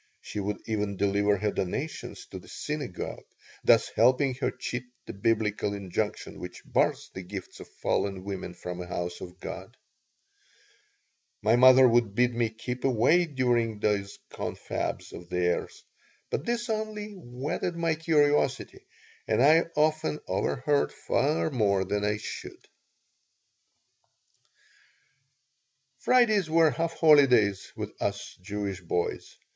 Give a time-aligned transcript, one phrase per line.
[0.19, 3.23] She would even deliver her donations to the synagogue,
[3.63, 8.81] thus helping her cheat the Biblical injunction which bars the gifts of fallen women from
[8.81, 9.77] a house of God
[11.43, 15.83] My mother would bid me keep away during these confabs of theirs,
[16.31, 18.87] but this only whetted my curiosity
[19.27, 22.67] and I often overheard far more than I should
[25.99, 29.37] Fridays were half holidays with us Jewish boys.